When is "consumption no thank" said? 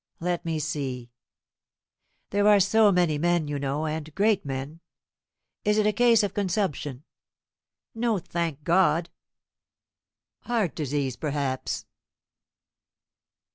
6.33-8.63